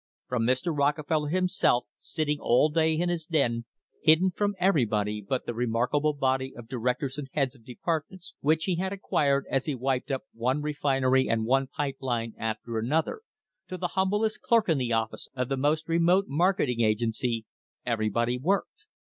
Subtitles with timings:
[0.25, 0.75] From Mr.
[0.75, 3.65] Rockefeller himself, sit ting all day in his den,
[4.01, 6.67] hidden from everybody but the THE HISTORY OF THE STANDARD OIL COMPANY remarkable body of
[6.67, 11.29] directors and heads of departments which he had "acquired" as he wiped up one refinery
[11.29, 13.21] and one pipe line after another,
[13.67, 17.45] to the humblest clerk in the office of the most remote marketing agency,
[17.85, 18.87] everybody worked.